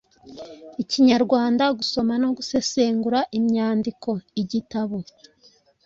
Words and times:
ikinyarwanda, 0.81 1.63
gusoma 1.79 2.13
no 2.23 2.29
gusesengura 2.37 3.19
imyandiko 3.37 4.09
igitabo 4.41 4.97